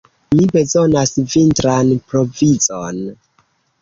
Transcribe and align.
Mi 0.37 0.45
bezonas 0.55 1.13
vintran 1.33 1.93
provizon. 2.15 3.05